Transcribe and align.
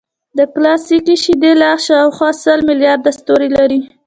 د 0.37 0.39
ګلکسي 0.53 0.97
شیدې 1.23 1.51
لار 1.61 1.77
شاوخوا 1.87 2.29
سل 2.43 2.59
ملیارده 2.69 3.11
ستوري 3.19 3.49
لري. 3.57 3.79